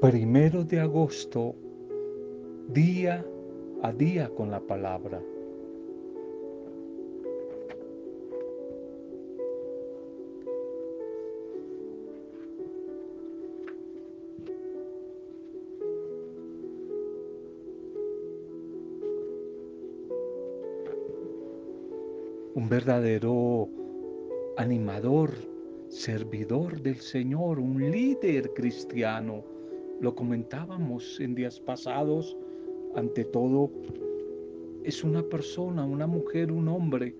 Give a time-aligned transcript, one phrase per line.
[0.00, 1.56] primero de agosto,
[2.68, 3.26] día
[3.82, 5.20] a día con la palabra.
[22.54, 23.68] Un verdadero
[24.56, 25.32] animador,
[25.88, 29.57] servidor del Señor, un líder cristiano
[30.00, 32.36] lo comentábamos en días pasados,
[32.94, 33.70] ante todo,
[34.84, 37.14] es una persona, una mujer, un hombre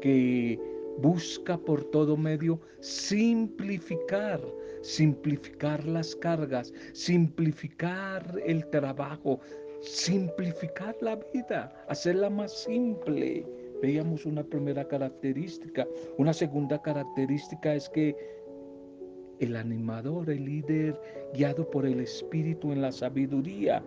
[0.00, 0.58] que
[0.98, 4.40] busca por todo medio simplificar,
[4.82, 9.40] simplificar las cargas, simplificar el trabajo,
[9.80, 13.46] simplificar la vida, hacerla más simple.
[13.80, 15.86] Veíamos una primera característica.
[16.18, 18.16] Una segunda característica es que
[19.40, 21.00] el animador, el líder,
[21.34, 23.82] guiado por el Espíritu en la sabiduría,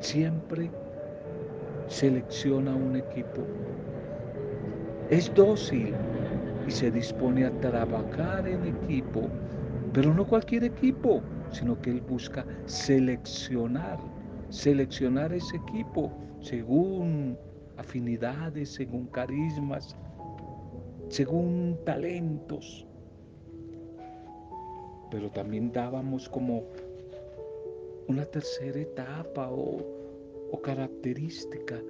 [0.00, 0.70] siempre
[1.88, 3.42] selecciona un equipo.
[5.10, 5.92] Es dócil
[6.66, 9.28] y se dispone a trabajar en equipo,
[9.92, 13.98] pero no cualquier equipo, sino que él busca seleccionar,
[14.50, 17.36] seleccionar ese equipo según
[17.76, 19.96] afinidades, según carismas,
[21.08, 22.86] según talentos.
[25.14, 26.64] Pero también dábamos como
[28.08, 30.02] una tercera etapa o,
[30.62, 31.80] característica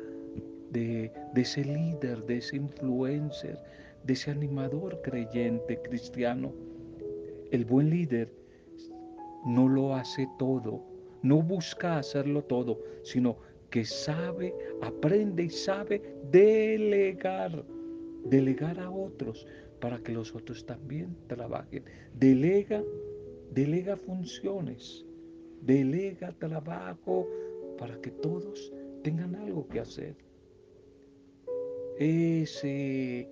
[0.70, 3.58] de, de ese líder, de ese influencer,
[4.02, 6.52] de ese animador creyente cristiano.
[7.50, 8.30] El buen líder
[9.46, 10.82] no lo hace todo,
[11.22, 13.38] no busca hacerlo todo, sino
[13.70, 17.64] que sabe, aprende y sabe delegar
[18.24, 19.46] delegar a otros
[19.80, 21.84] para que los otros también trabajen.
[22.14, 22.82] Delega,
[23.54, 25.04] delega funciones,
[25.62, 27.28] delega trabajo
[27.78, 28.72] para que todos
[29.02, 30.16] tengan algo que hacer.
[31.98, 33.28] Ese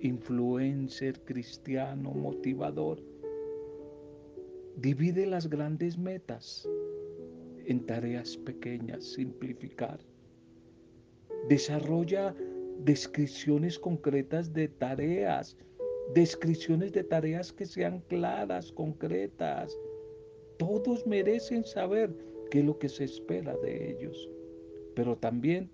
[0.00, 3.00] influencer cristiano motivador
[4.76, 6.68] divide las grandes metas
[7.66, 10.00] en tareas pequeñas, simplificar.
[11.48, 12.34] Desarrolla
[12.84, 15.56] descripciones concretas de tareas,
[16.14, 19.76] descripciones de tareas que sean claras, concretas.
[20.58, 22.14] Todos merecen saber
[22.50, 24.28] qué es lo que se espera de ellos,
[24.94, 25.70] pero también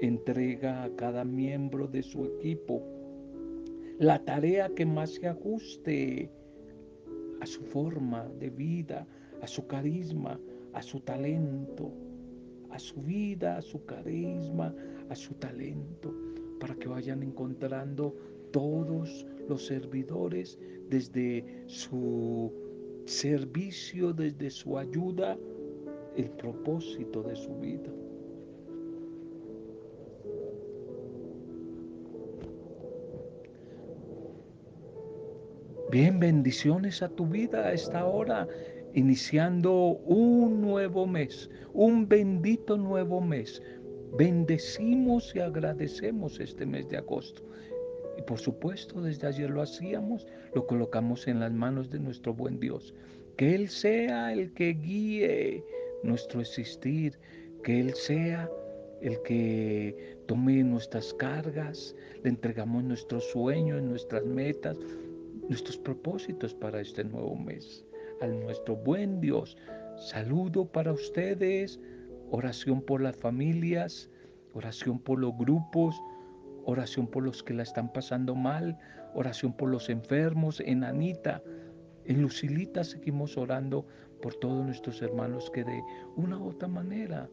[0.00, 2.82] entrega a cada miembro de su equipo
[3.98, 6.30] la tarea que más se ajuste
[7.40, 9.06] a su forma de vida,
[9.40, 10.38] a su carisma,
[10.74, 11.90] a su talento,
[12.70, 14.74] a su vida, a su carisma,
[15.08, 16.14] a su talento
[16.60, 18.14] para que vayan encontrando
[18.50, 20.58] todos los servidores
[20.88, 22.52] desde su
[23.04, 25.38] servicio, desde su ayuda,
[26.16, 27.90] el propósito de su vida.
[35.90, 38.48] Bien, bendiciones a tu vida a esta hora,
[38.94, 39.72] iniciando
[40.04, 43.62] un nuevo mes, un bendito nuevo mes.
[44.18, 47.42] Bendecimos y agradecemos este mes de agosto.
[48.26, 52.94] Por supuesto, desde ayer lo hacíamos, lo colocamos en las manos de nuestro buen Dios.
[53.36, 55.64] Que Él sea el que guíe
[56.02, 57.18] nuestro existir,
[57.62, 58.50] que Él sea
[59.00, 64.76] el que tome nuestras cargas, le entregamos nuestros sueños, nuestras metas,
[65.48, 67.84] nuestros propósitos para este nuevo mes.
[68.20, 69.56] Al nuestro buen Dios,
[69.98, 71.78] saludo para ustedes
[72.30, 74.10] oración por las familias,
[74.54, 76.00] oración por los grupos,
[76.66, 78.78] oración por los que la están pasando mal,
[79.14, 81.42] oración por los enfermos, en Anita,
[82.04, 83.86] en Lucilita seguimos orando
[84.20, 85.82] por todos nuestros hermanos que de
[86.16, 87.28] una u otra manera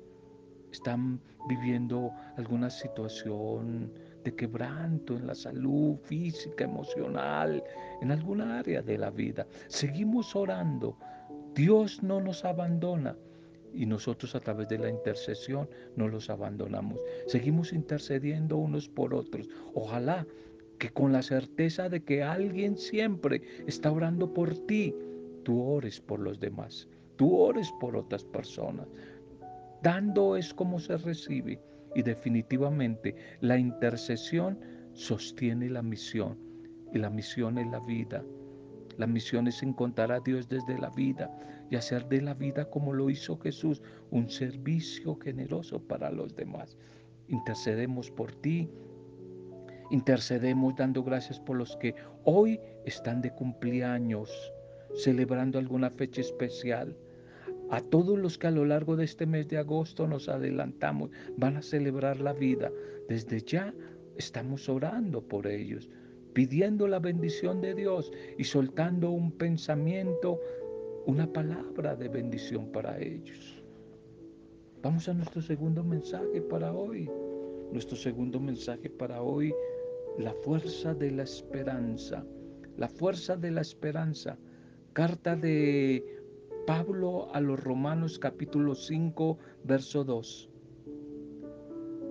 [0.71, 3.91] están viviendo alguna situación
[4.23, 7.63] de quebranto en la salud física, emocional,
[8.01, 9.45] en alguna área de la vida.
[9.67, 10.97] Seguimos orando.
[11.53, 13.15] Dios no nos abandona
[13.73, 16.99] y nosotros a través de la intercesión no los abandonamos.
[17.27, 19.49] Seguimos intercediendo unos por otros.
[19.73, 20.25] Ojalá
[20.77, 24.93] que con la certeza de que alguien siempre está orando por ti,
[25.43, 28.87] tú ores por los demás, tú ores por otras personas.
[29.81, 31.59] Dando es como se recibe
[31.95, 34.59] y definitivamente la intercesión
[34.93, 36.37] sostiene la misión
[36.93, 38.23] y la misión es la vida.
[38.97, 41.31] La misión es encontrar a Dios desde la vida
[41.69, 43.81] y hacer de la vida como lo hizo Jesús,
[44.11, 46.77] un servicio generoso para los demás.
[47.27, 48.69] Intercedemos por ti,
[49.91, 54.29] intercedemos dando gracias por los que hoy están de cumpleaños.
[54.95, 56.95] celebrando alguna fecha especial.
[57.71, 61.57] A todos los que a lo largo de este mes de agosto nos adelantamos, van
[61.57, 62.71] a celebrar la vida.
[63.09, 63.73] Desde ya
[64.17, 65.89] estamos orando por ellos,
[66.33, 70.39] pidiendo la bendición de Dios y soltando un pensamiento,
[71.05, 73.63] una palabra de bendición para ellos.
[74.81, 77.09] Vamos a nuestro segundo mensaje para hoy.
[77.71, 79.53] Nuestro segundo mensaje para hoy,
[80.17, 82.25] la fuerza de la esperanza.
[82.77, 84.37] La fuerza de la esperanza.
[84.93, 86.03] Carta de
[86.67, 90.49] Pablo a los Romanos capítulo 5, verso 2.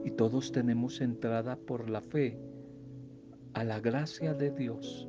[0.05, 2.39] Y todos tenemos entrada por la fe
[3.55, 5.09] a la gracia de Dios,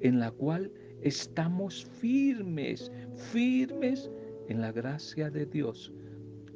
[0.00, 0.70] en la cual
[1.02, 2.90] estamos firmes,
[3.32, 4.10] firmes
[4.48, 5.92] en la gracia de Dios,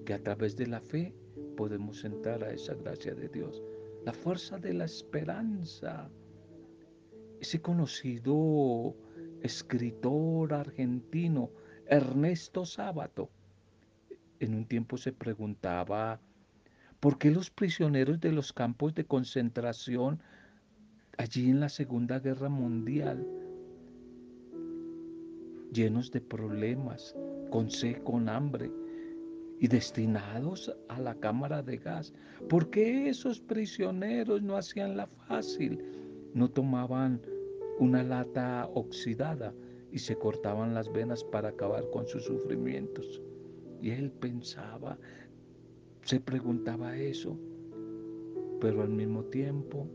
[0.05, 1.15] que a través de la fe
[1.57, 3.63] podemos entrar a esa gracia de Dios.
[4.05, 6.11] La fuerza de la esperanza.
[7.41, 8.97] Ese conocido
[9.43, 11.51] escritor argentino,
[11.87, 13.31] Ernesto Sábato,
[14.41, 16.21] en un tiempo se preguntaba,
[17.01, 20.21] ¿por qué los prisioneros de los campos de concentración
[21.19, 23.27] allí en la Segunda Guerra Mundial,
[25.73, 27.15] llenos de problemas,
[27.51, 28.71] con sed, con hambre,
[29.61, 32.13] y destinados a la cámara de gas.
[32.49, 35.81] ¿Por qué esos prisioneros no hacían la fácil?
[36.35, 37.21] No tomaban
[37.79, 39.55] una lata oxidada
[39.93, 43.23] y se cortaban las venas para acabar con sus sufrimientos.
[43.81, 44.99] Y él pensaba,
[46.03, 47.39] se preguntaba eso,
[48.61, 49.87] pero al mismo tiempo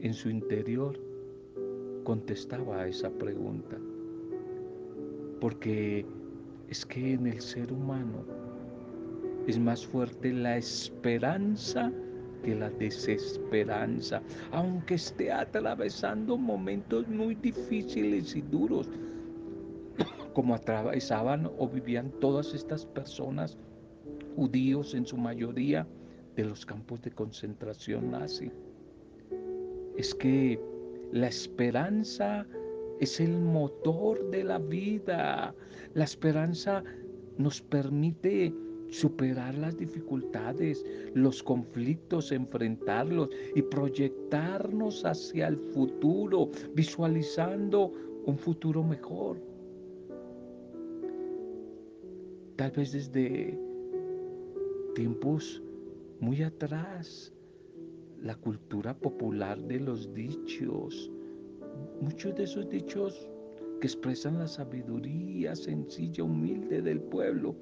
[0.00, 0.98] en su interior
[2.04, 3.76] contestaba a esa pregunta.
[5.40, 6.06] Porque
[6.68, 8.24] es que en el ser humano
[9.46, 11.92] es más fuerte la esperanza
[12.42, 14.22] que la desesperanza,
[14.52, 18.88] aunque esté atravesando momentos muy difíciles y duros,
[20.34, 23.56] como atravesaban o vivían todas estas personas,
[24.36, 25.86] judíos en su mayoría,
[26.36, 28.52] de los campos de concentración nazi.
[29.96, 30.60] Es que
[31.12, 32.46] la esperanza
[33.00, 35.54] es el motor de la vida.
[35.94, 36.82] La esperanza
[37.38, 38.54] nos permite
[38.90, 40.84] superar las dificultades,
[41.14, 47.92] los conflictos, enfrentarlos y proyectarnos hacia el futuro, visualizando
[48.24, 49.38] un futuro mejor.
[52.56, 53.58] Tal vez desde
[54.94, 55.62] tiempos
[56.20, 57.32] muy atrás,
[58.26, 61.10] la cultura popular de los dichos,
[62.00, 63.28] muchos de esos dichos
[63.80, 67.54] que expresan la sabiduría sencilla, humilde del pueblo,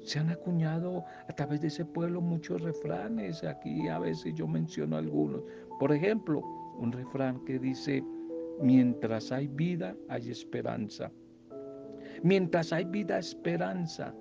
[0.00, 3.42] se han acuñado a través de ese pueblo muchos refranes.
[3.42, 5.42] Aquí a veces yo menciono algunos.
[5.80, 6.40] Por ejemplo,
[6.78, 8.04] un refrán que dice,
[8.62, 11.10] mientras hay vida, hay esperanza.
[12.22, 14.14] Mientras hay vida, esperanza.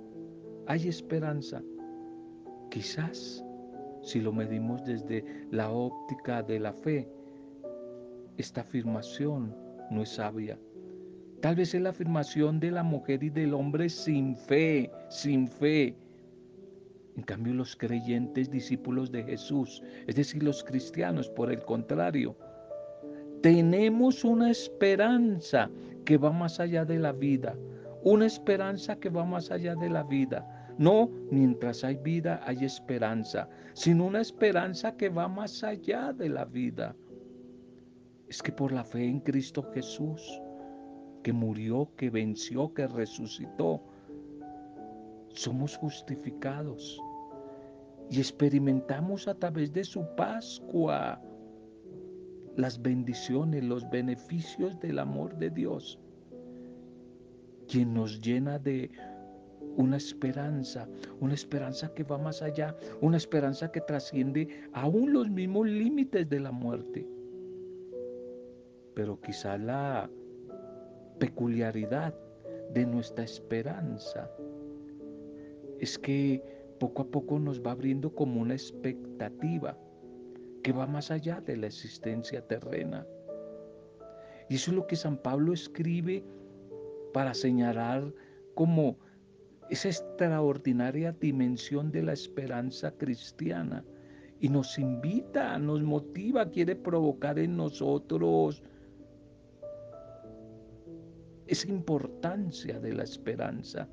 [0.66, 1.62] Hay esperanza.
[2.72, 3.45] Quizás,
[4.06, 7.10] si lo medimos desde la óptica de la fe,
[8.38, 9.56] esta afirmación
[9.90, 10.58] no es sabia.
[11.42, 15.96] Tal vez es la afirmación de la mujer y del hombre sin fe, sin fe.
[17.18, 22.38] En cambio, los creyentes discípulos de Jesús, es decir, los cristianos, por el contrario,
[23.42, 25.70] tenemos una esperanza
[26.06, 27.56] que va más allá de la vida,
[28.04, 30.55] una esperanza que va más allá de la vida.
[30.78, 36.46] No, mientras hay vida hay esperanza, sino una esperanza que va más allá de la
[36.46, 36.96] vida.
[38.28, 40.42] Es que por la fe en Cristo Jesús,
[41.24, 43.82] que murió, que venció, que resucitó,
[45.30, 47.02] somos justificados
[48.10, 51.22] y experimentamos a través de su Pascua
[52.56, 56.00] las bendiciones, los beneficios del amor de Dios,
[57.68, 58.92] quien nos llena de
[59.78, 60.88] una esperanza,
[61.20, 66.40] una esperanza que va más allá, una esperanza que trasciende aún los mismos límites de
[66.40, 67.08] la muerte.
[68.94, 70.10] Pero quizá la
[71.20, 72.14] peculiaridad
[72.74, 74.30] de nuestra esperanza
[75.80, 76.44] es que
[76.80, 79.78] poco a poco nos va abriendo como una expectativa
[80.64, 83.06] que va más allá de la existencia terrena.
[84.50, 86.24] Y eso es lo que San Pablo escribe
[87.14, 88.14] para señalar
[88.56, 88.98] como
[89.70, 93.84] esa extraordinaria dimensión de la esperanza cristiana.
[94.40, 98.62] Y nos invita, nos motiva, quiere provocar en nosotros
[101.48, 103.88] esa importancia de la esperanza.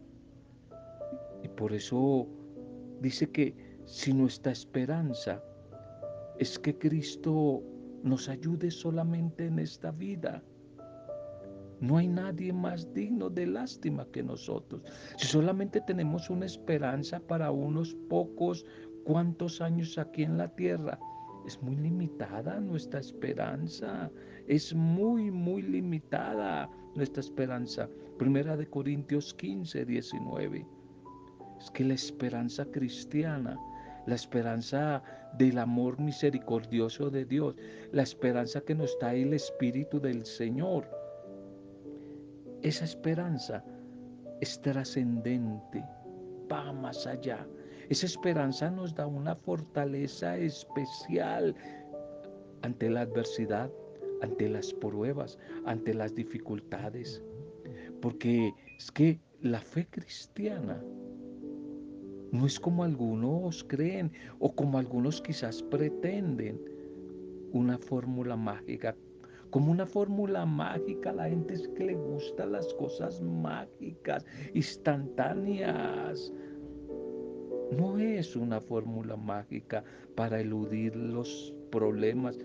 [1.42, 2.26] Y por eso
[3.00, 5.42] dice que si nuestra esperanza
[6.38, 7.62] es que Cristo
[8.02, 10.42] nos ayude solamente en esta vida,
[11.82, 14.82] No hay nadie más digno de lástima que nosotros.
[15.16, 18.64] Si solamente tenemos una esperanza para unos pocos
[19.04, 20.96] cuantos años aquí en la tierra,
[21.44, 24.12] es muy limitada nuestra esperanza.
[24.46, 27.88] Es muy, muy limitada nuestra esperanza.
[28.16, 30.64] Primera de Corintios 15, 19.
[31.58, 33.58] Es que la esperanza cristiana,
[34.06, 35.02] la esperanza
[35.36, 37.56] del amor misericordioso de Dios,
[37.90, 41.01] la esperanza que nos da el Espíritu del Señor,
[42.62, 43.64] esa esperanza
[44.40, 45.84] es trascendente,
[46.50, 47.46] va más allá.
[47.88, 51.54] Esa esperanza nos da una fortaleza especial
[52.62, 53.70] ante la adversidad,
[54.20, 57.22] ante las pruebas, ante las dificultades.
[58.00, 60.82] Porque es que la fe cristiana
[62.30, 66.60] no es como algunos creen o como algunos quizás pretenden
[67.52, 68.96] una fórmula mágica
[69.52, 71.12] como una fórmula mágica.
[71.12, 76.32] La gente es que le gustan las cosas mágicas, instantáneas.
[77.70, 79.84] No es una fórmula mágica
[80.16, 82.38] para eludir los problemas.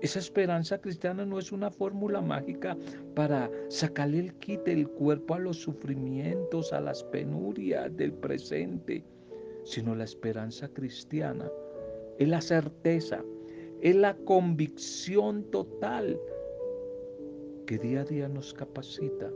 [0.00, 2.76] Esa esperanza cristiana no es una fórmula mágica
[3.14, 9.04] para sacarle el kit del cuerpo a los sufrimientos, a las penurias del presente,
[9.64, 11.50] sino la esperanza cristiana
[12.18, 13.22] es la certeza
[13.82, 16.20] es la convicción total
[17.66, 19.30] que día a día nos capacita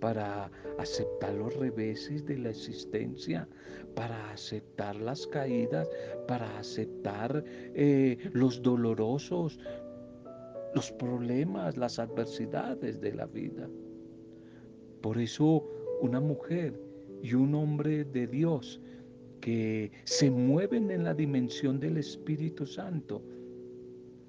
[0.00, 3.48] para aceptar los reveses de la existencia,
[3.94, 5.88] para aceptar las caídas,
[6.26, 9.60] para aceptar eh, los dolorosos,
[10.74, 13.68] los problemas, las adversidades de la vida.
[15.02, 15.64] Por eso
[16.00, 16.80] una mujer
[17.22, 18.80] y un hombre de Dios
[19.40, 23.22] que se mueven en la dimensión del Espíritu Santo,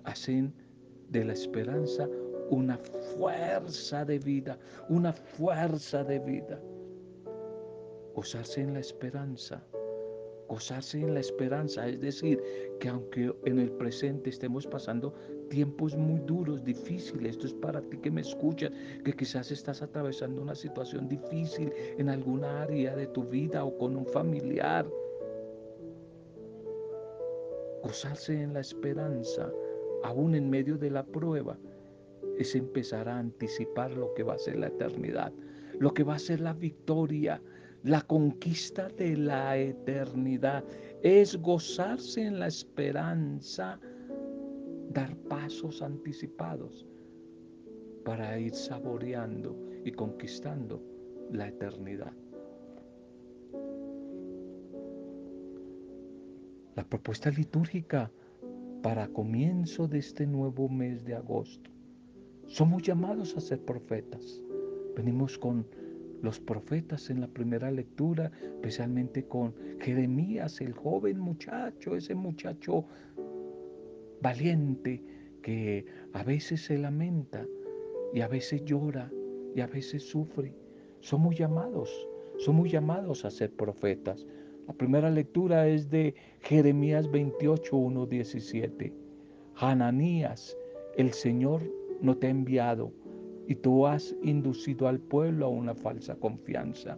[0.05, 0.53] hacen
[1.10, 2.07] de la esperanza
[2.50, 2.77] una
[3.17, 4.57] fuerza de vida,
[4.89, 6.62] una fuerza de vida.
[8.15, 9.63] Gozarse en la esperanza,
[10.48, 12.41] gozarse en la esperanza, es decir,
[12.79, 15.13] que aunque en el presente estemos pasando
[15.50, 18.72] tiempos muy duros, difíciles, esto es para ti que me escuchas,
[19.03, 23.95] que quizás estás atravesando una situación difícil en alguna área de tu vida o con
[23.95, 24.86] un familiar.
[27.81, 29.51] Gozarse en la esperanza
[30.03, 31.57] aún en medio de la prueba,
[32.38, 35.31] es empezar a anticipar lo que va a ser la eternidad,
[35.79, 37.41] lo que va a ser la victoria,
[37.83, 40.63] la conquista de la eternidad.
[41.01, 43.79] Es gozarse en la esperanza,
[44.91, 46.88] dar pasos anticipados
[48.05, 50.81] para ir saboreando y conquistando
[51.31, 52.13] la eternidad.
[56.75, 58.12] La propuesta litúrgica
[58.83, 61.71] para comienzo de este nuevo mes de agosto.
[62.47, 64.41] Somos llamados a ser profetas.
[64.95, 65.65] Venimos con
[66.21, 72.85] los profetas en la primera lectura, especialmente con Jeremías, el joven muchacho, ese muchacho
[74.21, 75.01] valiente
[75.41, 77.47] que a veces se lamenta
[78.13, 79.09] y a veces llora
[79.55, 80.53] y a veces sufre.
[80.99, 81.89] Somos llamados,
[82.37, 84.27] somos llamados a ser profetas.
[84.67, 88.93] La primera lectura es de Jeremías 28, 1, 17.
[89.55, 90.58] Hananías,
[90.96, 91.62] el Señor
[92.01, 92.93] no te ha enviado
[93.46, 96.98] y tú has inducido al pueblo a una falsa confianza.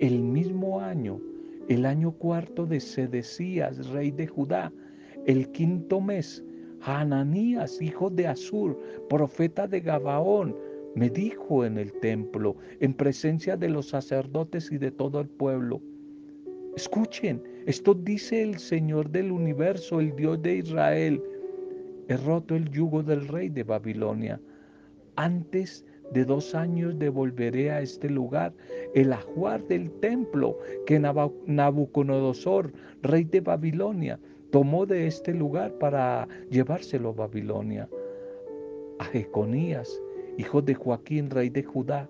[0.00, 1.20] El mismo año,
[1.68, 4.72] el año cuarto de Sedecías, rey de Judá,
[5.26, 6.44] el quinto mes,
[6.80, 8.76] Hananías, hijo de Asur,
[9.08, 10.56] profeta de Gabaón,
[10.96, 15.80] me dijo en el templo, en presencia de los sacerdotes y de todo el pueblo,
[16.76, 21.22] Escuchen, esto dice el Señor del universo, el Dios de Israel.
[22.08, 24.40] He roto el yugo del rey de Babilonia.
[25.16, 28.52] Antes de dos años devolveré a este lugar
[28.94, 32.72] el ajuar del templo que Nabucodonosor,
[33.02, 34.18] rey de Babilonia,
[34.50, 37.88] tomó de este lugar para llevárselo a Babilonia.
[38.98, 40.00] A Jeconías,
[40.38, 42.08] hijo de Joaquín, rey de Judá,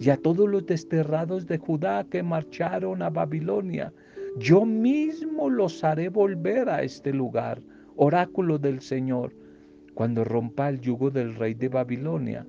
[0.00, 3.92] y a todos los desterrados de Judá que marcharon a Babilonia.
[4.36, 7.60] Yo mismo los haré volver a este lugar,
[7.96, 9.34] oráculo del Señor,
[9.94, 12.46] cuando rompa el yugo del rey de Babilonia.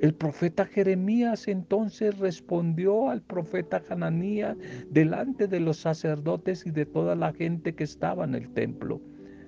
[0.00, 4.56] El profeta Jeremías entonces respondió al profeta Hananías
[4.90, 9.00] delante de los sacerdotes y de toda la gente que estaba en el templo.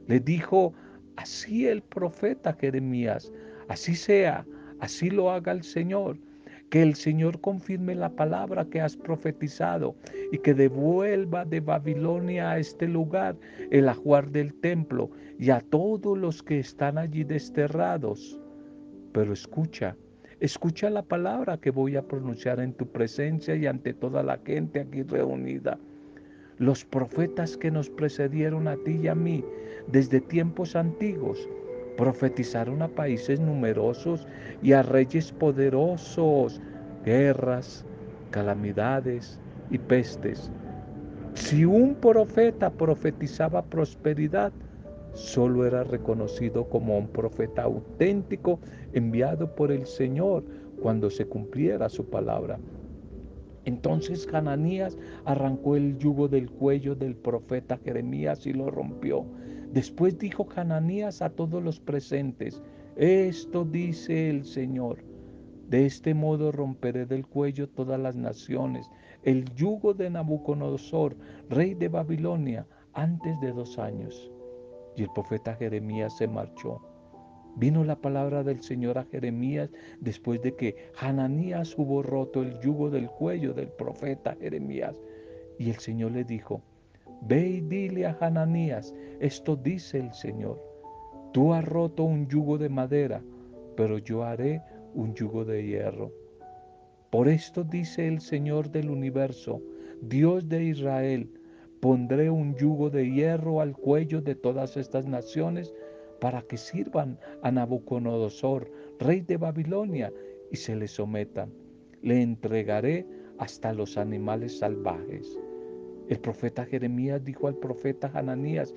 [0.06, 0.72] Le dijo,
[1.16, 3.32] así el profeta Jeremías,
[3.68, 4.46] así sea,
[4.78, 6.16] así lo haga el Señor
[6.70, 9.94] que el Señor confirme la palabra que has profetizado
[10.32, 13.36] y que devuelva de Babilonia a este lugar
[13.70, 18.40] el ajuar del templo y a todos los que están allí desterrados.
[19.12, 19.96] pero escucha,
[20.40, 24.80] escucha la palabra que voy a pronunciar en tu presencia y ante toda la gente
[24.80, 25.78] aquí reunida.
[26.58, 29.42] Los profetas que nos precedieron a ti y a mí
[29.88, 31.48] desde tiempos antiguos
[31.96, 34.26] profetizaron a países numerosos
[34.62, 36.60] y a reyes poderosos,
[37.04, 37.86] guerras,
[38.30, 40.50] calamidades y pestes.
[41.34, 44.52] Si un profeta profetizaba prosperidad,
[45.12, 48.58] solo era reconocido como un profeta auténtico
[48.92, 50.44] enviado por el Señor
[50.80, 52.58] cuando se cumpliera su palabra.
[53.64, 59.26] Entonces Hananías arrancó el yugo del cuello del profeta Jeremías y lo rompió.
[59.72, 62.62] Después dijo Hananías a todos los presentes,
[62.96, 64.98] esto dice el Señor,
[65.68, 68.88] de este modo romperé del cuello todas las naciones,
[69.26, 71.16] el yugo de Nabucodonosor,
[71.50, 74.30] rey de Babilonia, antes de dos años.
[74.94, 76.80] Y el profeta Jeremías se marchó.
[77.56, 79.68] Vino la palabra del Señor a Jeremías
[80.00, 84.94] después de que Hananías hubo roto el yugo del cuello del profeta Jeremías.
[85.58, 86.62] Y el Señor le dijo,
[87.22, 90.62] ve y dile a Hananías, esto dice el Señor,
[91.32, 93.24] tú has roto un yugo de madera,
[93.76, 94.62] pero yo haré
[94.94, 96.12] un yugo de hierro.
[97.16, 99.62] Por esto dice el Señor del universo,
[100.02, 101.30] Dios de Israel,
[101.80, 105.72] Pondré un yugo de hierro al cuello de todas estas naciones
[106.20, 110.12] para que sirvan a Nabucodonosor, rey de Babilonia,
[110.52, 111.50] y se le sometan.
[112.02, 113.06] Le entregaré
[113.38, 115.38] hasta los animales salvajes.
[116.10, 118.74] El profeta Jeremías dijo al profeta Hananías,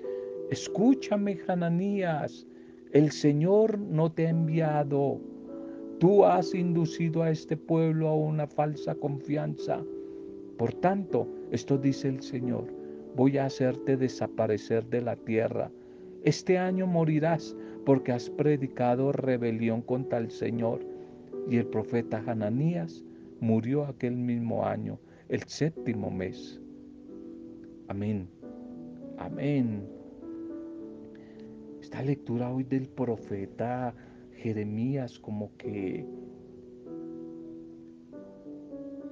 [0.49, 2.47] escúchame Hananías,
[2.93, 5.19] el Señor no te ha enviado.
[5.99, 9.83] Tú has inducido a este pueblo a una falsa confianza.
[10.57, 12.65] Por tanto, esto dice el Señor,
[13.17, 15.69] voy a hacerte desaparecer de la tierra.
[16.23, 17.53] Este año morirás
[17.85, 20.79] porque has predicado rebelión contra el Señor.
[21.49, 23.03] Y el profeta Hananías
[23.41, 26.61] murió aquel mismo año, el séptimo mes.
[27.89, 28.29] Amén.
[29.17, 29.85] Amén.
[31.81, 33.93] Esta lectura hoy del profeta
[34.41, 36.05] Jeremías como que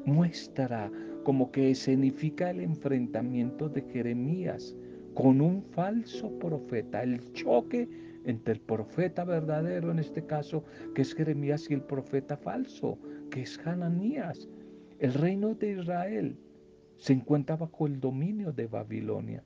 [0.05, 0.91] muestra
[1.23, 4.75] como que escenifica el enfrentamiento de Jeremías
[5.13, 7.89] con un falso profeta, el choque
[8.23, 10.63] entre el profeta verdadero en este caso,
[10.95, 12.97] que es Jeremías, y el profeta falso,
[13.29, 14.47] que es Hananías.
[14.99, 16.37] El reino de Israel
[16.97, 19.43] se encuentra bajo el dominio de Babilonia.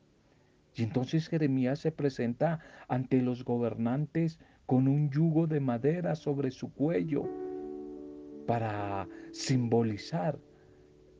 [0.75, 4.39] Y entonces Jeremías se presenta ante los gobernantes
[4.71, 7.25] con un yugo de madera sobre su cuello
[8.47, 10.39] para simbolizar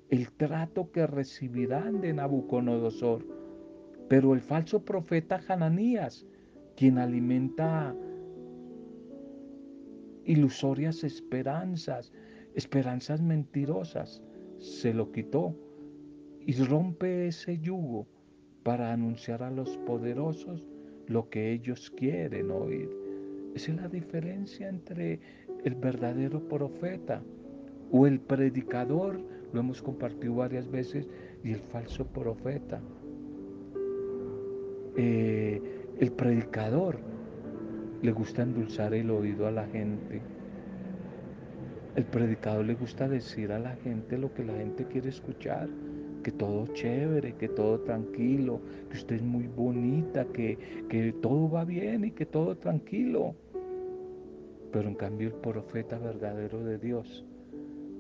[0.08, 3.28] el trato que recibirán de Nabucodonosor.
[4.08, 6.26] Pero el falso profeta Hananías,
[6.78, 7.94] quien alimenta
[10.24, 12.14] ilusorias esperanzas,
[12.56, 14.24] esperanzas mentirosas,
[14.60, 15.54] se lo quitó
[16.40, 18.08] y rompe ese yugo
[18.64, 20.66] para anunciar a los poderosos
[21.08, 23.01] lo que ellos quieren oír.
[23.56, 25.20] Esa es la diferencia entre
[25.64, 27.22] el verdadero profeta
[27.92, 29.20] o el predicador
[29.54, 31.08] lo hemos compartido varias veces,
[31.44, 32.80] y el falso profeta.
[34.96, 35.62] Eh,
[36.00, 37.00] el predicador
[38.02, 40.22] le gusta endulzar el oído a la gente.
[41.96, 45.68] El predicador le gusta decir a la gente lo que la gente quiere escuchar,
[46.24, 51.66] que todo chévere, que todo tranquilo, que usted es muy bonita, que, que todo va
[51.66, 53.36] bien y que todo tranquilo.
[54.71, 57.25] Pero en cambio el profeta verdadero de Dios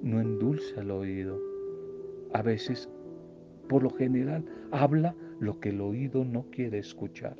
[0.01, 1.39] no endulza el oído.
[2.33, 2.89] A veces,
[3.67, 7.35] por lo general, habla lo que el oído no quiere escuchar.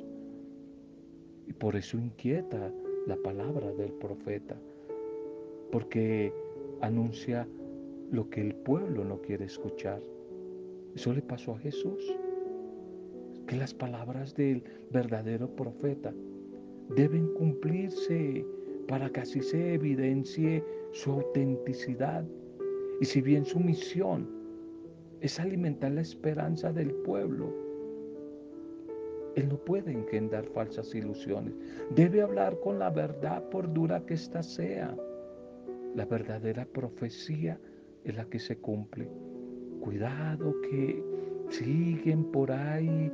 [1.46, 2.72] Y por eso inquieta
[3.06, 4.56] la palabra del profeta,
[5.70, 6.32] porque
[6.80, 7.48] anuncia
[8.10, 10.00] lo que el pueblo no quiere escuchar.
[10.94, 12.14] Eso le pasó a Jesús,
[13.46, 16.12] que las palabras del verdadero profeta
[16.94, 18.44] deben cumplirse
[18.88, 22.24] para que así se evidencie su autenticidad
[23.00, 24.28] y si bien su misión
[25.20, 27.52] es alimentar la esperanza del pueblo,
[29.34, 31.54] Él no puede engendrar falsas ilusiones.
[31.94, 34.96] Debe hablar con la verdad por dura que ésta sea.
[35.94, 37.58] La verdadera profecía
[38.04, 39.08] es la que se cumple.
[39.80, 41.02] Cuidado que
[41.48, 43.10] siguen por ahí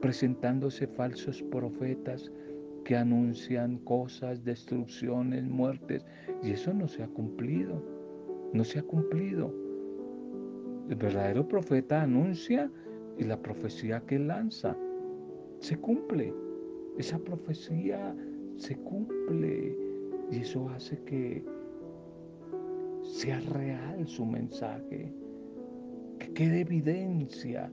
[0.00, 2.30] presentándose falsos profetas
[2.84, 6.04] que anuncian cosas, destrucciones, muertes,
[6.42, 7.94] y eso no se ha cumplido
[8.54, 9.52] no se ha cumplido.
[10.88, 12.70] El verdadero profeta anuncia
[13.18, 14.76] y la profecía que lanza
[15.58, 16.32] se cumple.
[16.96, 18.14] Esa profecía
[18.56, 19.76] se cumple.
[20.30, 21.44] Y eso hace que
[23.02, 25.12] sea real su mensaje,
[26.18, 27.70] que quede evidencia.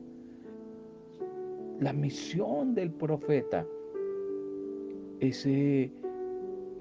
[1.79, 3.65] La misión del profeta
[5.21, 5.91] es eh,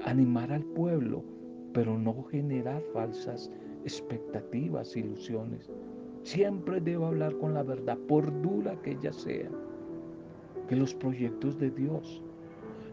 [0.04, 1.22] animar al pueblo,
[1.74, 3.50] pero no generar falsas
[3.84, 5.70] expectativas, ilusiones.
[6.22, 9.48] Siempre debo hablar con la verdad, por dura que ella sea.
[10.68, 12.22] Que los proyectos de Dios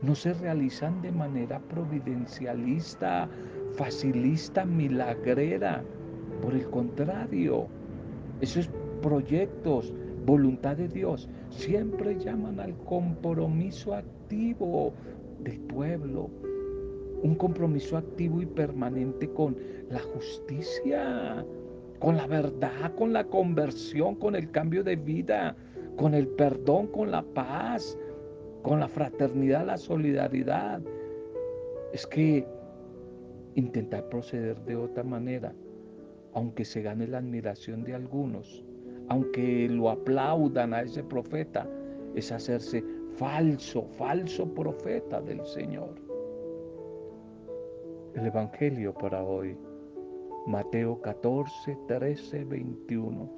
[0.01, 3.29] no se realizan de manera providencialista,
[3.73, 5.83] facilista, milagrera.
[6.41, 7.67] Por el contrario,
[8.41, 8.69] esos
[9.01, 9.93] proyectos,
[10.25, 14.93] voluntad de Dios, siempre llaman al compromiso activo
[15.39, 16.29] del pueblo.
[17.23, 19.57] Un compromiso activo y permanente con
[19.89, 21.43] la justicia,
[21.99, 25.55] con la verdad, con la conversión, con el cambio de vida,
[25.95, 27.97] con el perdón, con la paz,
[28.61, 30.81] con la fraternidad, la solidaridad.
[31.91, 32.45] Es que
[33.55, 35.53] intentar proceder de otra manera,
[36.33, 38.63] aunque se gane la admiración de algunos,
[39.09, 41.67] aunque lo aplaudan a ese profeta,
[42.13, 42.83] es hacerse
[43.17, 45.95] falso, falso profeta del Señor.
[48.13, 49.57] El Evangelio para hoy,
[50.45, 53.29] Mateo 14, 13, 21.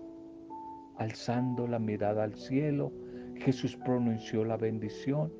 [0.98, 2.92] Alzando la mirada al cielo,
[3.36, 5.32] Jesús pronunció la bendición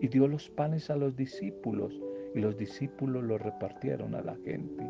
[0.00, 2.00] y dio los panes a los discípulos
[2.36, 4.88] y los discípulos los repartieron a la gente.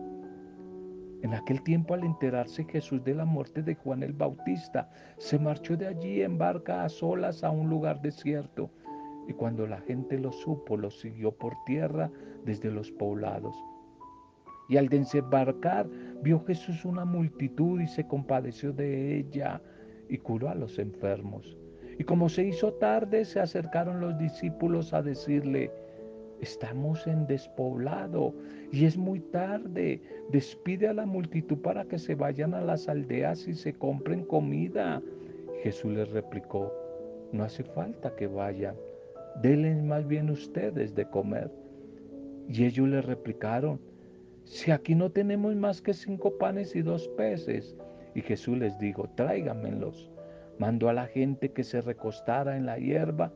[1.23, 5.79] En aquel tiempo al enterarse Jesús de la muerte de Juan el Bautista, se marchó
[5.79, 8.71] de allí en barca a solas a un lugar desierto
[9.29, 12.11] y cuando la gente lo supo, lo siguió por tierra
[12.45, 13.55] desde los poblados.
[14.71, 15.87] Y al desembarcar,
[16.23, 19.61] vio Jesús una multitud y se compadeció de ella
[20.09, 21.57] y curó a los enfermos.
[21.99, 25.71] Y como se hizo tarde, se acercaron los discípulos a decirle,
[26.41, 28.35] estamos en despoblado
[28.73, 33.47] y es muy tarde, despide a la multitud para que se vayan a las aldeas
[33.47, 35.03] y se compren comida.
[35.63, 36.73] Jesús les replicó,
[37.33, 38.77] no hace falta que vayan,
[39.43, 41.51] denle más bien ustedes de comer.
[42.49, 43.81] Y ellos le replicaron,
[44.45, 47.77] si aquí no tenemos más que cinco panes y dos peces.
[48.15, 50.11] Y Jesús les dijo, tráigamelos.
[50.59, 53.33] Mandó a la gente que se recostara en la hierba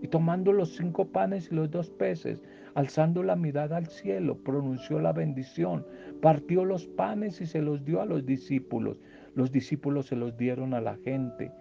[0.00, 2.42] y tomando los cinco panes y los dos peces,
[2.74, 5.86] alzando la mirada al cielo, pronunció la bendición,
[6.20, 8.98] partió los panes y se los dio a los discípulos.
[9.34, 11.52] Los discípulos se los dieron a la gente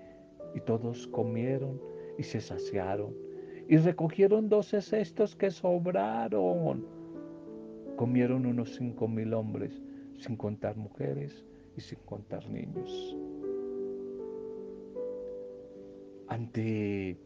[0.55, 1.79] y todos comieron
[2.17, 3.13] y se saciaron.
[3.67, 6.85] Y recogieron doce cestos que sobraron.
[7.95, 9.81] Comieron unos cinco mil hombres,
[10.17, 11.45] sin contar mujeres
[11.77, 13.15] y sin contar niños.
[16.31, 17.17] ante,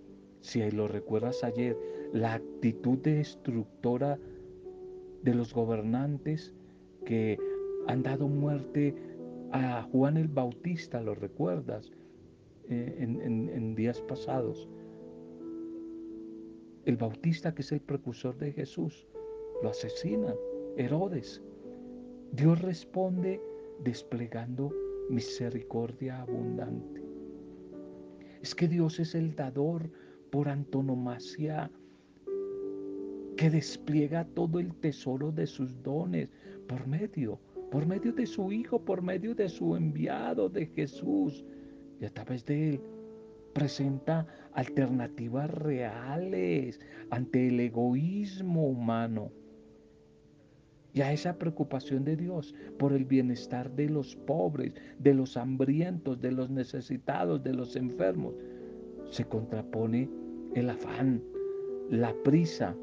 [0.41, 1.78] si lo recuerdas ayer,
[2.12, 4.17] la actitud destructora
[5.21, 6.54] de los gobernantes
[7.06, 7.38] que
[7.88, 8.95] han dado muerte
[9.52, 11.91] a Juan el Bautista, ¿lo recuerdas?
[12.67, 14.67] Eh, en días pasados.
[16.86, 19.08] El Bautista, que es el precursor de Jesús,
[19.63, 20.36] lo asesinan.
[20.78, 21.41] Herodes.
[22.32, 23.41] Dios responde
[23.84, 24.71] desplegando
[25.10, 27.02] misericordia abundante.
[28.41, 29.89] Es que Dios es el dador
[30.30, 31.71] por antonomasia
[33.38, 36.30] que despliega todo el tesoro de sus dones
[36.67, 37.39] por medio,
[37.71, 41.43] por medio de su Hijo, por medio de su enviado de Jesús.
[42.00, 42.82] Y a través de él
[43.56, 49.32] presenta alternativas reales ante el egoísmo humano
[50.94, 56.20] y a esa preocupación de Dios por el bienestar de los pobres, de los hambrientos,
[56.20, 58.34] de los necesitados, de los enfermos,
[59.10, 60.10] se contrapone
[60.54, 61.24] el afán,
[61.89, 62.76] la prisa,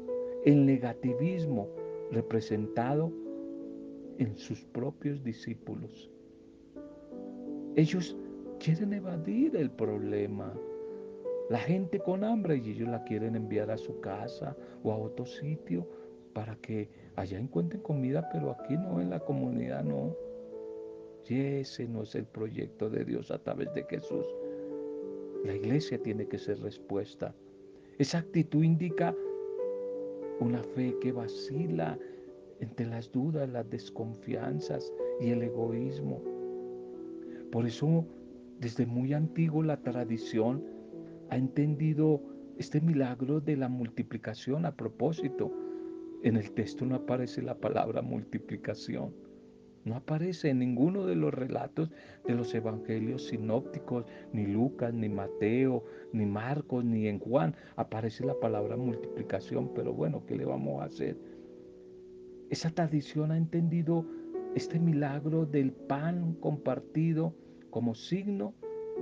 [0.43, 1.69] el negativismo
[2.11, 3.13] representado
[4.17, 6.09] en sus propios discípulos.
[7.75, 8.17] Ellos
[8.63, 10.53] quieren evadir el problema.
[11.49, 15.25] La gente con hambre y ellos la quieren enviar a su casa o a otro
[15.25, 15.85] sitio
[16.33, 20.15] para que allá encuentren comida, pero aquí no, en la comunidad no.
[21.27, 24.25] Y ese no es el proyecto de Dios a través de Jesús.
[25.43, 27.35] La iglesia tiene que ser respuesta.
[27.97, 29.13] Esa actitud indica
[30.39, 31.99] una fe que vacila
[32.61, 36.21] entre las dudas, las desconfianzas y el egoísmo.
[37.51, 38.05] Por eso,
[38.63, 40.63] desde muy antiguo la tradición
[41.29, 42.21] ha entendido
[42.57, 45.51] este milagro de la multiplicación a propósito
[46.23, 49.13] en el texto no aparece la palabra multiplicación.
[49.83, 51.91] No aparece en ninguno de los relatos
[52.25, 58.39] de los evangelios sinópticos, ni Lucas, ni Mateo, ni Marcos, ni en Juan aparece la
[58.39, 59.73] palabra multiplicación.
[59.75, 61.17] Pero bueno, ¿qué le vamos a hacer?
[62.49, 64.05] esa tradición ha entendido
[64.55, 67.33] este milagro del pan compartido
[67.73, 68.53] como signo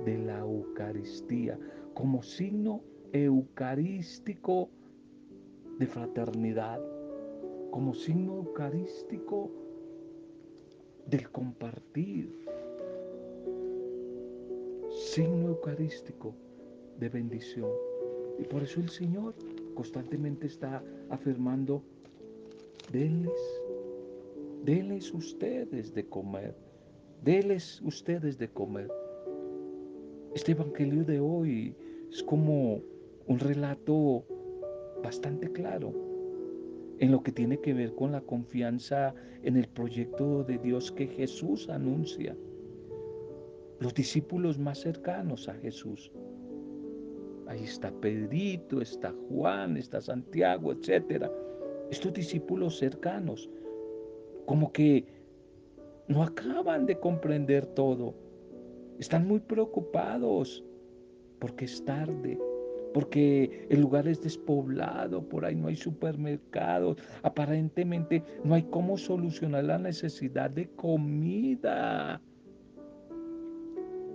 [0.06, 1.58] de la Eucaristía,
[1.92, 2.80] como signo
[3.12, 4.70] eucarístico
[5.78, 6.80] de fraternidad,
[7.70, 9.50] como signo eucarístico
[11.06, 12.32] del compartir,
[14.88, 16.34] signo eucarístico
[16.98, 17.72] de bendición.
[18.38, 19.34] Y por eso el Señor
[19.74, 21.82] constantemente está afirmando,
[22.90, 23.60] denles,
[24.64, 26.71] denles ustedes de comer,
[27.22, 28.90] denles ustedes de comer.
[30.34, 31.74] Este Evangelio de hoy
[32.10, 32.80] es como
[33.26, 34.24] un relato
[35.02, 35.92] bastante claro
[36.98, 41.06] en lo que tiene que ver con la confianza en el proyecto de Dios que
[41.06, 42.36] Jesús anuncia.
[43.78, 46.10] Los discípulos más cercanos a Jesús.
[47.46, 51.26] Ahí está Pedrito, está Juan, está Santiago, etc.
[51.90, 53.48] Estos discípulos cercanos,
[54.46, 55.21] como que
[56.08, 58.14] no acaban de comprender todo.
[58.98, 60.64] Están muy preocupados
[61.38, 62.38] porque es tarde
[62.92, 69.64] porque el lugar es despoblado, por ahí no hay supermercados, aparentemente no hay cómo solucionar
[69.64, 72.20] la necesidad de comida.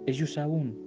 [0.06, 0.78] Ellos aún,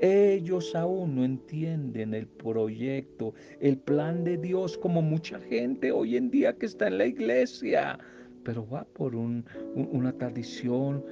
[0.00, 6.30] ellos aún no entienden el proyecto, el plan de Dios, como mucha gente hoy en
[6.30, 7.98] día que está en la iglesia,
[8.44, 11.04] pero va por una tradición,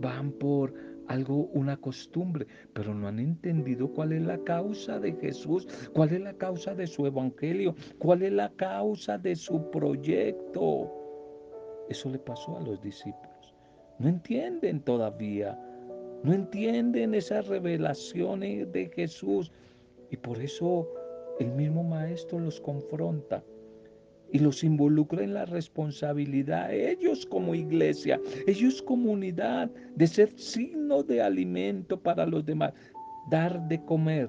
[0.00, 0.74] van por
[1.08, 6.20] algo, una costumbre, pero no han entendido cuál es la causa de Jesús, cuál es
[6.20, 10.90] la causa de su evangelio, cuál es la causa de su proyecto.
[11.88, 13.54] Eso le pasó a los discípulos.
[13.98, 15.58] No entienden todavía,
[16.22, 19.52] no entienden esas revelaciones de Jesús
[20.10, 20.88] y por eso
[21.38, 23.42] el mismo maestro los confronta
[24.34, 31.22] y los involucra en la responsabilidad, ellos como iglesia, ellos comunidad, de ser signo de
[31.22, 32.72] alimento para los demás,
[33.30, 34.28] dar de comer,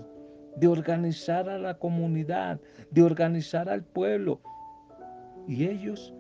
[0.57, 4.41] de organizar a la comunidad, de organizar al pueblo
[5.47, 6.13] y ellos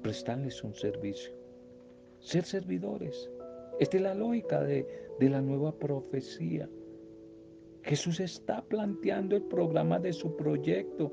[0.00, 1.34] prestarles un servicio,
[2.18, 3.30] ser servidores.
[3.78, 4.86] Esta es la lógica de,
[5.20, 6.66] de la nueva profecía.
[7.82, 11.12] Jesús está planteando el programa de su proyecto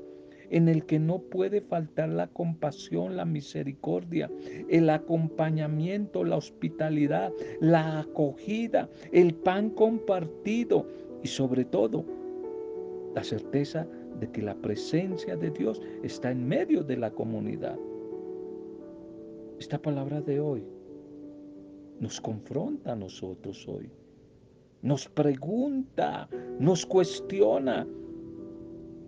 [0.50, 4.30] en el que no puede faltar la compasión, la misericordia,
[4.68, 10.86] el acompañamiento, la hospitalidad, la acogida, el pan compartido
[11.22, 12.04] y sobre todo
[13.14, 13.86] la certeza
[14.18, 17.78] de que la presencia de Dios está en medio de la comunidad.
[19.58, 20.64] Esta palabra de hoy
[22.00, 23.90] nos confronta a nosotros hoy.
[24.82, 27.86] Nos pregunta, nos cuestiona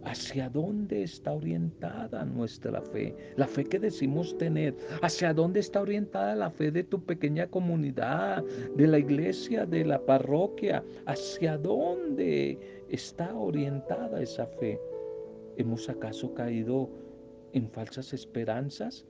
[0.04, 3.14] ¿Hacia dónde está orientada nuestra fe?
[3.36, 4.74] La fe que decimos tener.
[5.00, 8.42] ¿Hacia dónde está orientada la fe de tu pequeña comunidad,
[8.74, 10.84] de la iglesia, de la parroquia?
[11.06, 14.80] ¿Hacia dónde está orientada esa fe?
[15.56, 16.90] ¿Hemos acaso caído
[17.52, 19.06] en falsas esperanzas?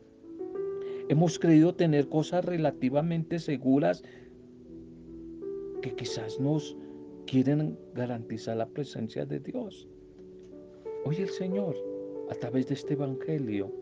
[1.08, 4.02] ¿Hemos creído tener cosas relativamente seguras
[5.80, 6.76] que quizás nos
[7.26, 9.88] quieren garantizar la presencia de Dios?
[11.04, 11.74] Hoy el Señor,
[12.30, 13.72] a través de este Evangelio,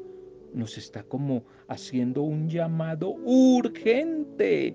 [0.54, 4.74] nos está como haciendo un llamado urgente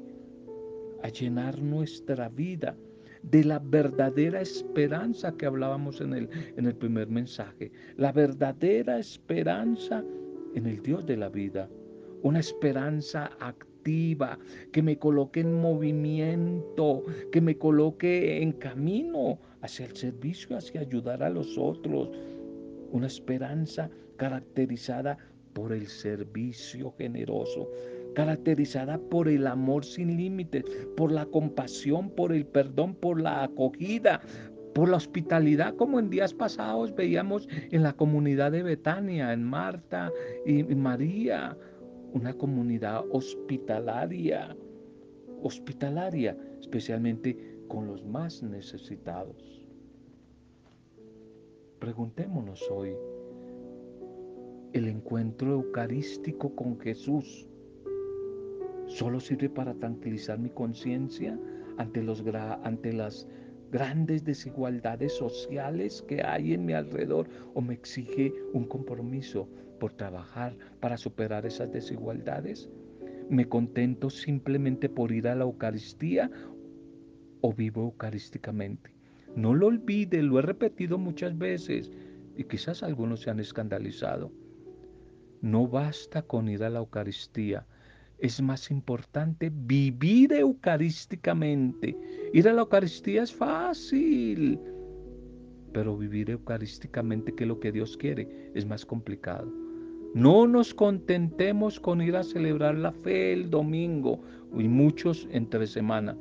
[1.01, 2.77] a llenar nuestra vida
[3.23, 10.03] de la verdadera esperanza que hablábamos en el, en el primer mensaje, la verdadera esperanza
[10.53, 11.67] en el Dios de la vida,
[12.21, 14.37] una esperanza activa
[14.71, 21.23] que me coloque en movimiento, que me coloque en camino hacia el servicio, hacia ayudar
[21.23, 22.09] a los otros,
[22.91, 25.17] una esperanza caracterizada
[25.53, 27.69] por el servicio generoso,
[28.13, 30.63] caracterizada por el amor sin límites,
[30.97, 34.21] por la compasión, por el perdón, por la acogida,
[34.73, 40.11] por la hospitalidad, como en días pasados veíamos en la comunidad de Betania, en Marta
[40.45, 41.57] y María,
[42.13, 44.55] una comunidad hospitalaria,
[45.41, 47.37] hospitalaria, especialmente
[47.69, 49.64] con los más necesitados.
[51.79, 52.95] Preguntémonos hoy,
[54.71, 57.47] ¿el encuentro eucarístico con Jesús
[58.87, 61.37] solo sirve para tranquilizar mi conciencia
[61.77, 62.05] ante,
[62.63, 63.27] ante las
[63.71, 70.55] grandes desigualdades sociales que hay en mi alrededor o me exige un compromiso por trabajar
[70.79, 72.69] para superar esas desigualdades?
[73.29, 76.31] ¿Me contento simplemente por ir a la Eucaristía
[77.41, 78.94] o vivo eucarísticamente?
[79.35, 81.91] No lo olvide, lo he repetido muchas veces
[82.37, 84.31] y quizás algunos se han escandalizado.
[85.41, 87.65] No basta con ir a la Eucaristía.
[88.17, 91.97] Es más importante vivir eucarísticamente.
[92.33, 94.59] Ir a la Eucaristía es fácil,
[95.73, 99.51] pero vivir eucarísticamente, que es lo que Dios quiere, es más complicado.
[100.13, 104.21] No nos contentemos con ir a celebrar la fe el domingo
[104.57, 106.17] y muchos entre semana.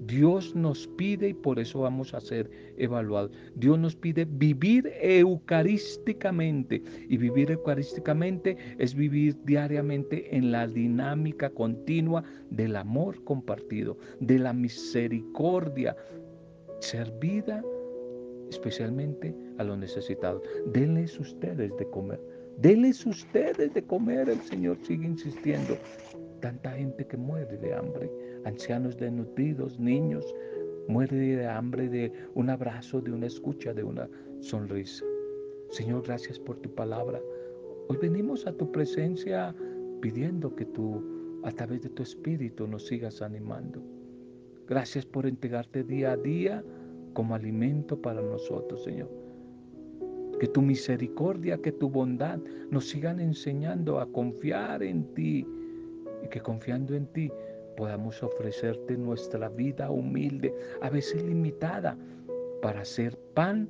[0.00, 3.32] Dios nos pide y por eso vamos a ser evaluados.
[3.54, 12.22] Dios nos pide vivir eucarísticamente y vivir eucarísticamente es vivir diariamente en la dinámica continua
[12.50, 15.96] del amor compartido, de la misericordia
[16.80, 17.62] servida
[18.50, 20.42] especialmente a los necesitados.
[20.66, 22.20] Denles ustedes de comer.
[22.58, 24.28] Denles ustedes de comer.
[24.28, 25.76] El Señor sigue insistiendo.
[26.40, 28.10] Tanta gente que muere de hambre,
[28.44, 30.34] ancianos desnutridos, niños,
[30.88, 34.08] muere de hambre de un abrazo, de una escucha, de una
[34.40, 35.04] sonrisa.
[35.70, 37.20] Señor, gracias por tu palabra.
[37.88, 39.54] Hoy venimos a tu presencia
[40.00, 41.02] pidiendo que tú,
[41.44, 43.82] a través de tu espíritu, nos sigas animando.
[44.66, 46.64] Gracias por entregarte día a día
[47.14, 49.10] como alimento para nosotros, Señor.
[50.40, 52.38] Que tu misericordia, que tu bondad
[52.70, 55.46] nos sigan enseñando a confiar en ti
[56.22, 57.30] y que confiando en ti
[57.78, 61.96] podamos ofrecerte nuestra vida humilde, a veces limitada,
[62.60, 63.68] para ser pan,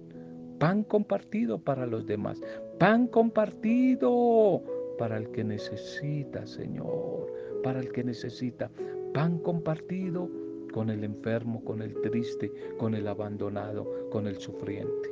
[0.59, 2.41] pan compartido para los demás,
[2.79, 4.63] pan compartido
[4.99, 7.31] para el que necesita, Señor,
[7.63, 8.71] para el que necesita,
[9.13, 10.31] pan compartido
[10.73, 15.11] con el enfermo, con el triste, con el abandonado, con el sufriente.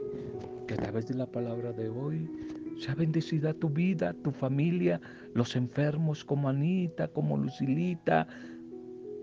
[0.67, 2.31] Que a través de la palabra de hoy
[2.79, 5.03] sea bendecida tu vida, tu familia,
[5.35, 8.27] los enfermos como Anita, como Lucilita,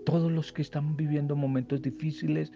[0.05, 2.51] todos los que están viviendo momentos difíciles,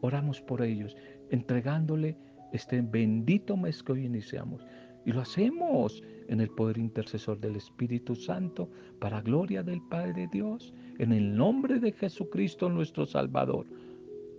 [0.00, 0.96] oramos por ellos,
[1.30, 2.16] entregándole
[2.52, 4.66] este bendito mes que hoy iniciamos.
[5.06, 10.72] Y lo hacemos en el poder intercesor del Espíritu Santo, para gloria del Padre Dios,
[10.98, 13.66] en el nombre de Jesucristo nuestro Salvador,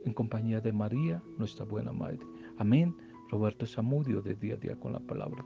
[0.06, 2.20] en compañía de María, nuestra buena Madre.
[2.58, 2.96] Amén.
[3.30, 5.44] Roberto Zamudio de día a día con la palabra.